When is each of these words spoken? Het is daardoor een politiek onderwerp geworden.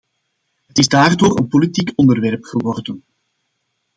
Het 0.67 0.77
is 0.77 0.87
daardoor 0.87 1.37
een 1.39 1.47
politiek 1.47 1.91
onderwerp 1.95 2.43
geworden. 2.43 3.03